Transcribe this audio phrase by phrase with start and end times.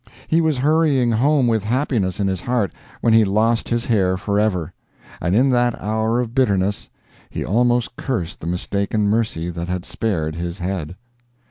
[0.27, 4.73] He was hurrying home with happiness in his heart, when he lost his hair forever,
[5.21, 6.89] and in that hour of bitterness
[7.29, 10.95] he almost cursed the mistaken mercy that had spared his head.